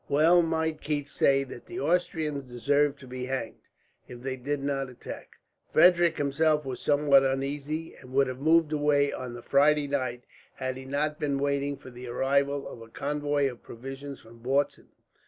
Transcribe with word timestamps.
Well 0.09 0.41
might 0.41 0.81
Keith 0.81 1.11
say 1.11 1.43
that 1.43 1.67
the 1.67 1.79
Austrians 1.79 2.49
deserved 2.49 2.97
to 3.01 3.07
be 3.07 3.25
hanged, 3.27 3.59
if 4.07 4.23
they 4.23 4.35
did 4.35 4.63
not 4.63 4.89
attack. 4.89 5.33
Frederick 5.71 6.17
himself 6.17 6.65
was 6.65 6.79
somewhat 6.79 7.21
uneasy, 7.23 7.93
and 7.95 8.11
would 8.11 8.25
have 8.25 8.39
moved 8.39 8.73
away 8.73 9.13
on 9.13 9.35
the 9.35 9.43
Friday 9.43 9.87
night, 9.87 10.23
had 10.55 10.75
he 10.75 10.85
not 10.85 11.19
been 11.19 11.37
waiting 11.37 11.77
for 11.77 11.91
the 11.91 12.07
arrival 12.07 12.67
of 12.67 12.81
a 12.81 12.87
convoy 12.87 13.47
of 13.47 13.61
provisions 13.61 14.19
from 14.19 14.39
Bautzen. 14.39 14.87